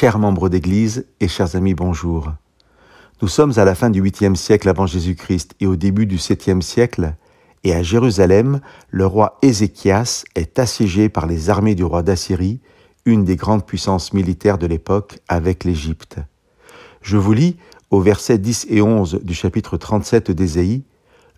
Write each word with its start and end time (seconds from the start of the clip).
Chers 0.00 0.18
membres 0.18 0.48
d'Église 0.48 1.04
et 1.20 1.28
chers 1.28 1.56
amis, 1.56 1.74
bonjour. 1.74 2.32
Nous 3.20 3.28
sommes 3.28 3.52
à 3.58 3.66
la 3.66 3.74
fin 3.74 3.90
du 3.90 4.02
8e 4.02 4.34
siècle 4.34 4.70
avant 4.70 4.86
Jésus-Christ 4.86 5.54
et 5.60 5.66
au 5.66 5.76
début 5.76 6.06
du 6.06 6.16
7e 6.16 6.62
siècle, 6.62 7.12
et 7.64 7.74
à 7.74 7.82
Jérusalem, 7.82 8.62
le 8.88 9.04
roi 9.04 9.36
Ézéchias 9.42 10.24
est 10.34 10.58
assiégé 10.58 11.10
par 11.10 11.26
les 11.26 11.50
armées 11.50 11.74
du 11.74 11.84
roi 11.84 12.02
d'Assyrie, 12.02 12.60
une 13.04 13.24
des 13.24 13.36
grandes 13.36 13.66
puissances 13.66 14.14
militaires 14.14 14.56
de 14.56 14.66
l'époque 14.66 15.18
avec 15.28 15.64
l'Égypte. 15.64 16.16
Je 17.02 17.18
vous 17.18 17.34
lis 17.34 17.58
au 17.90 18.00
verset 18.00 18.38
10 18.38 18.68
et 18.70 18.80
11 18.80 19.20
du 19.22 19.34
chapitre 19.34 19.76
37 19.76 20.30
d'Ésaïe 20.30 20.82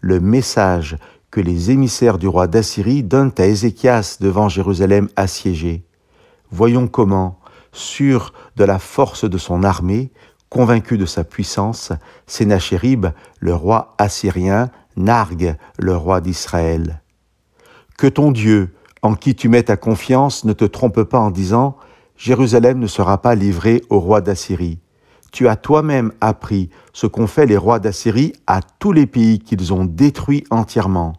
le 0.00 0.20
message 0.20 0.98
que 1.32 1.40
les 1.40 1.72
émissaires 1.72 2.16
du 2.16 2.28
roi 2.28 2.46
d'Assyrie 2.46 3.02
donnent 3.02 3.34
à 3.38 3.46
Ézéchias 3.46 4.18
devant 4.20 4.48
Jérusalem 4.48 5.08
assiégée. 5.16 5.82
Voyons 6.52 6.86
comment, 6.86 7.40
sûr 7.72 8.32
de 8.56 8.64
la 8.64 8.78
force 8.78 9.24
de 9.28 9.38
son 9.38 9.64
armée, 9.64 10.12
convaincu 10.48 10.98
de 10.98 11.06
sa 11.06 11.24
puissance, 11.24 11.92
Sénachérib, 12.26 13.06
le 13.40 13.54
roi 13.54 13.94
assyrien, 13.98 14.70
nargue 14.96 15.56
le 15.78 15.96
roi 15.96 16.20
d'Israël. 16.20 17.02
Que 17.96 18.06
ton 18.06 18.30
Dieu, 18.30 18.74
en 19.00 19.14
qui 19.14 19.34
tu 19.34 19.48
mets 19.48 19.62
ta 19.62 19.76
confiance, 19.76 20.44
ne 20.44 20.52
te 20.52 20.64
trompe 20.64 21.02
pas 21.02 21.18
en 21.18 21.30
disant 21.30 21.76
Jérusalem 22.16 22.78
ne 22.78 22.86
sera 22.86 23.20
pas 23.20 23.34
livrée 23.34 23.82
au 23.88 23.98
roi 23.98 24.20
d'Assyrie. 24.20 24.78
Tu 25.32 25.48
as 25.48 25.56
toi-même 25.56 26.12
appris 26.20 26.68
ce 26.92 27.06
qu'ont 27.06 27.26
fait 27.26 27.46
les 27.46 27.56
rois 27.56 27.80
d'Assyrie 27.80 28.34
à 28.46 28.60
tous 28.78 28.92
les 28.92 29.06
pays 29.06 29.38
qu'ils 29.38 29.72
ont 29.72 29.86
détruits 29.86 30.44
entièrement. 30.50 31.14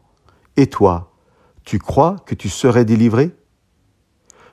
Et 0.56 0.68
toi, 0.68 1.12
tu 1.64 1.80
crois 1.80 2.18
que 2.26 2.36
tu 2.36 2.48
serais 2.48 2.86
délivré? 2.86 3.32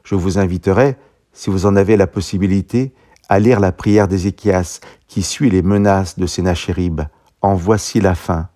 Je 0.02 0.14
vous 0.14 0.38
inviterai, 0.38 0.96
si 1.32 1.50
vous 1.50 1.66
en 1.66 1.76
avez 1.76 1.96
la 1.96 2.06
possibilité, 2.06 2.92
à 3.28 3.38
lire 3.38 3.60
la 3.60 3.72
prière 3.72 4.08
d'Ézéchias 4.08 4.80
qui 5.06 5.22
suit 5.22 5.50
les 5.50 5.62
menaces 5.62 6.18
de 6.18 6.26
Sénachérib. 6.26 7.02
En 7.42 7.54
voici 7.54 8.00
la 8.00 8.14
fin. 8.14 8.48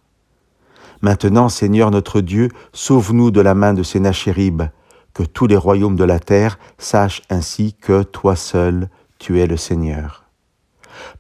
Maintenant, 1.01 1.49
Seigneur 1.49 1.91
notre 1.91 2.21
Dieu, 2.21 2.49
sauve-nous 2.73 3.31
de 3.31 3.41
la 3.41 3.55
main 3.55 3.73
de 3.73 3.83
Sénachérib, 3.83 4.63
que 5.15 5.23
tous 5.23 5.47
les 5.47 5.57
royaumes 5.57 5.97
de 5.97 6.05
la 6.05 6.19
terre 6.19 6.59
sachent 6.77 7.23
ainsi 7.31 7.75
que 7.75 8.03
toi 8.03 8.37
seul, 8.37 8.89
tu 9.19 9.41
es 9.41 9.47
le 9.47 9.57
Seigneur. 9.57 10.25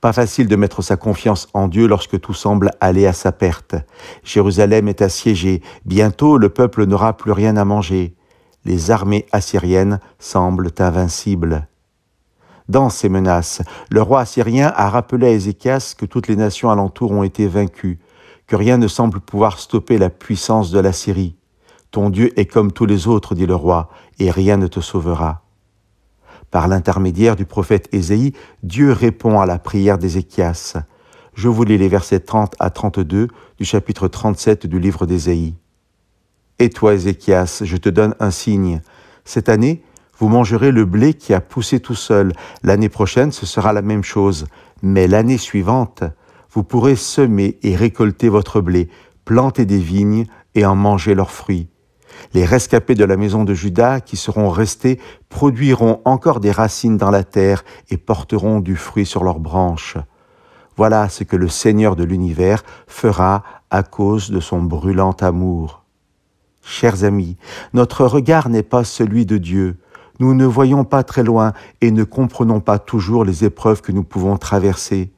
Pas 0.01 0.13
facile 0.13 0.49
de 0.49 0.57
mettre 0.57 0.83
sa 0.83 0.97
confiance 0.97 1.49
en 1.55 1.69
Dieu 1.69 1.87
lorsque 1.87 2.21
tout 2.21 2.35
semble 2.35 2.71
aller 2.81 3.07
à 3.07 3.13
sa 3.13 3.33
perte. 3.33 3.77
Jérusalem 4.23 4.89
est 4.89 5.03
assiégée, 5.03 5.63
bientôt 5.85 6.39
le 6.39 6.49
peuple 6.49 6.87
n'aura 6.87 7.17
plus 7.17 7.33
rien 7.33 7.57
à 7.57 7.65
manger. 7.65 8.15
Les 8.65 8.91
armées 8.91 9.27
assyriennes 9.33 10.01
semblent 10.19 10.71
invincibles. 10.79 11.69
Dans 12.69 12.89
ces 12.89 13.11
menaces, 13.11 13.61
le 13.91 14.01
roi 14.01 14.21
assyrien 14.21 14.73
a 14.75 14.89
rappelé 14.89 15.27
à 15.27 15.31
Ézéchias 15.31 15.95
que 15.99 16.07
toutes 16.07 16.29
les 16.29 16.37
nations 16.37 16.71
alentour 16.71 17.11
ont 17.13 17.23
été 17.23 17.47
vaincues, 17.47 17.99
que 18.47 18.57
rien 18.57 18.79
ne 18.79 18.89
semble 18.89 19.21
pouvoir 19.21 19.59
stopper 19.59 19.99
la 19.99 20.09
puissance 20.09 20.71
de 20.71 20.79
la 20.79 20.93
Syrie. 20.93 21.37
Ton 21.91 22.09
Dieu 22.09 22.39
est 22.39 22.47
comme 22.47 22.73
tous 22.73 22.87
les 22.87 23.07
autres, 23.07 23.35
dit 23.35 23.47
le 23.47 23.55
roi, 23.55 23.91
et 24.19 24.31
rien 24.31 24.57
ne 24.57 24.67
te 24.67 24.81
sauvera. 24.81 25.43
Par 26.51 26.67
l'intermédiaire 26.69 27.37
du 27.37 27.45
prophète 27.45 27.89
Ésaïe, 27.93 28.33
Dieu 28.63 28.93
répond 28.93 29.41
à 29.41 29.47
la 29.47 29.59
prière 29.59 29.99
d'Ézéchias. 29.99 30.77
Je 31.35 31.49
vous 31.49 31.65
lis 31.65 31.79
les 31.79 31.89
versets 31.89 32.21
30 32.21 32.55
à 32.61 32.71
32 32.71 33.29
du 33.59 33.65
chapitre 33.65 34.09
37 34.09 34.67
du 34.67 34.79
livre 34.79 35.05
d'Ésaïe. 35.05 35.55
Et 36.59 36.71
toi, 36.71 36.95
Ézéchias, 36.95 37.63
je 37.65 37.77
te 37.77 37.89
donne 37.89 38.15
un 38.21 38.31
signe. 38.31 38.81
Cette 39.25 39.49
année, 39.49 39.83
vous 40.19 40.29
mangerez 40.29 40.71
le 40.71 40.85
blé 40.85 41.15
qui 41.15 41.35
a 41.35 41.41
poussé 41.41 41.81
tout 41.81 41.97
seul. 41.97 42.33
L'année 42.63 42.89
prochaine, 42.89 43.33
ce 43.33 43.47
sera 43.47 43.73
la 43.73 43.83
même 43.83 44.05
chose. 44.05 44.47
Mais 44.83 45.09
l'année 45.09 45.39
suivante, 45.39 46.05
vous 46.53 46.63
pourrez 46.63 46.95
semer 46.95 47.59
et 47.63 47.75
récolter 47.75 48.29
votre 48.29 48.61
blé, 48.61 48.89
planter 49.25 49.67
des 49.67 49.79
vignes 49.79 50.27
et 50.55 50.65
en 50.65 50.77
manger 50.77 51.15
leurs 51.15 51.33
fruits. 51.33 51.69
Les 52.33 52.45
rescapés 52.45 52.95
de 52.95 53.05
la 53.05 53.17
maison 53.17 53.43
de 53.43 53.55
Judas 53.55 54.01
qui 54.01 54.17
seront 54.17 54.49
restés 54.49 55.01
produiront 55.29 56.01
encore 56.05 56.39
des 56.39 56.53
racines 56.53 56.97
dans 56.97 57.11
la 57.11 57.25
terre 57.25 57.65
et 57.91 57.97
porteront 57.97 58.61
du 58.61 58.77
fruit 58.77 59.07
sur 59.07 59.25
leurs 59.25 59.41
branches. 59.41 59.97
Voilà 60.77 61.09
ce 61.09 61.25
que 61.25 61.37
le 61.37 61.49
Seigneur 61.49 61.97
de 61.97 62.05
l'univers 62.05 62.63
fera 62.87 63.43
à 63.71 63.83
cause 63.83 64.31
de 64.31 64.41
son 64.41 64.63
brûlant 64.63 65.17
amour. 65.21 65.84
Chers 66.65 67.05
amis, 67.05 67.37
notre 67.73 68.05
regard 68.05 68.49
n'est 68.49 68.63
pas 68.63 68.85
celui 68.85 69.27
de 69.27 69.39
Dieu. 69.39 69.79
Nous 70.21 70.35
ne 70.35 70.47
voyons 70.47 70.85
pas 70.85 71.03
très 71.03 71.23
loin 71.23 71.53
et 71.81 71.91
ne 71.91 72.05
comprenons 72.05 72.61
pas 72.61 72.79
toujours 72.79 73.25
les 73.25 73.45
épreuves 73.45 73.83
que 73.83 73.93
nous 73.93 74.05
pouvons 74.05 74.37
traverser. 74.37 75.13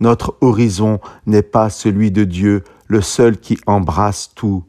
Notre 0.00 0.36
horizon 0.40 1.00
n'est 1.26 1.42
pas 1.42 1.70
celui 1.70 2.10
de 2.10 2.24
Dieu, 2.24 2.64
le 2.86 3.00
seul 3.00 3.38
qui 3.38 3.58
embrasse 3.66 4.32
tout 4.34 4.64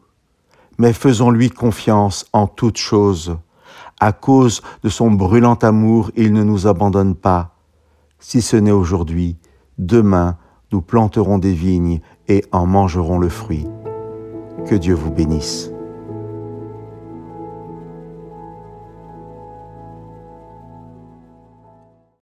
mais 0.77 0.93
faisons-lui 0.93 1.49
confiance 1.49 2.25
en 2.33 2.47
toutes 2.47 2.77
choses. 2.77 3.37
À 3.99 4.11
cause 4.11 4.61
de 4.83 4.89
son 4.89 5.11
brûlant 5.11 5.55
amour, 5.55 6.11
il 6.15 6.33
ne 6.33 6.43
nous 6.43 6.67
abandonne 6.67 7.15
pas. 7.15 7.55
Si 8.19 8.41
ce 8.41 8.57
n'est 8.57 8.71
aujourd'hui, 8.71 9.37
demain, 9.77 10.37
nous 10.71 10.81
planterons 10.81 11.37
des 11.37 11.53
vignes 11.53 12.01
et 12.27 12.43
en 12.51 12.65
mangerons 12.65 13.19
le 13.19 13.29
fruit. 13.29 13.67
Que 14.67 14.75
Dieu 14.75 14.95
vous 14.95 15.11
bénisse. 15.11 15.72